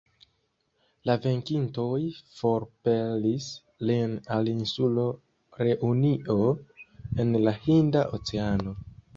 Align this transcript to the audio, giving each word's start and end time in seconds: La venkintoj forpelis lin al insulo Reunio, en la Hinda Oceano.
La 1.09 1.15
venkintoj 1.25 1.99
forpelis 2.37 3.49
lin 3.91 4.15
al 4.37 4.49
insulo 4.55 5.07
Reunio, 5.63 6.51
en 7.23 7.39
la 7.47 7.57
Hinda 7.69 8.07
Oceano. 8.19 8.79